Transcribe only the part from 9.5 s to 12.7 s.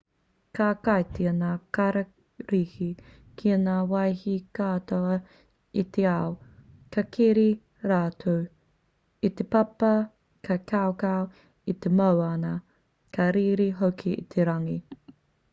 papa ka kaukau i te moana